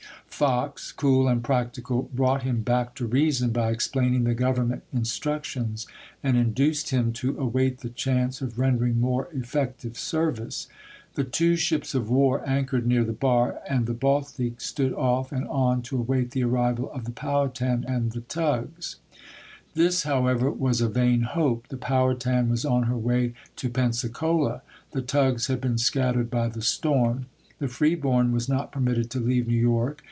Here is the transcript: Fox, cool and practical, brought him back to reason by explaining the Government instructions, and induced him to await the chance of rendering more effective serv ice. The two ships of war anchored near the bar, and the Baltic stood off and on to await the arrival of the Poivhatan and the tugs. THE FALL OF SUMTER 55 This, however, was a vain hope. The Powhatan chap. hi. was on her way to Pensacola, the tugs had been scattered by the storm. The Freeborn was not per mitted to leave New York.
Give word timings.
Fox, 0.27 0.91
cool 0.91 1.27
and 1.27 1.43
practical, 1.43 2.09
brought 2.15 2.41
him 2.41 2.63
back 2.63 2.95
to 2.95 3.05
reason 3.05 3.51
by 3.51 3.69
explaining 3.69 4.23
the 4.23 4.33
Government 4.33 4.81
instructions, 4.91 5.85
and 6.23 6.35
induced 6.35 6.89
him 6.89 7.13
to 7.13 7.37
await 7.37 7.81
the 7.81 7.91
chance 7.91 8.41
of 8.41 8.57
rendering 8.57 8.99
more 8.99 9.29
effective 9.35 9.99
serv 9.99 10.39
ice. 10.41 10.67
The 11.13 11.25
two 11.25 11.55
ships 11.55 11.93
of 11.93 12.09
war 12.09 12.41
anchored 12.43 12.87
near 12.87 13.03
the 13.03 13.13
bar, 13.13 13.59
and 13.69 13.85
the 13.85 13.93
Baltic 13.93 14.61
stood 14.61 14.93
off 14.93 15.31
and 15.31 15.47
on 15.47 15.83
to 15.83 15.99
await 15.99 16.31
the 16.31 16.43
arrival 16.43 16.91
of 16.91 17.05
the 17.05 17.11
Poivhatan 17.11 17.85
and 17.87 18.11
the 18.11 18.21
tugs. 18.21 18.95
THE 19.75 19.81
FALL 19.81 19.87
OF 19.89 19.93
SUMTER 19.93 19.93
55 19.93 19.93
This, 19.93 20.03
however, 20.41 20.51
was 20.51 20.81
a 20.81 20.89
vain 20.89 21.21
hope. 21.21 21.67
The 21.67 21.77
Powhatan 21.77 22.17
chap. 22.17 22.45
hi. 22.45 22.49
was 22.49 22.65
on 22.65 22.83
her 22.83 22.97
way 22.97 23.35
to 23.57 23.69
Pensacola, 23.69 24.63
the 24.89 25.03
tugs 25.03 25.45
had 25.45 25.61
been 25.61 25.77
scattered 25.77 26.31
by 26.31 26.47
the 26.47 26.63
storm. 26.63 27.27
The 27.59 27.67
Freeborn 27.67 28.31
was 28.31 28.49
not 28.49 28.71
per 28.71 28.79
mitted 28.79 29.11
to 29.11 29.19
leave 29.19 29.47
New 29.47 29.53
York. 29.55 29.99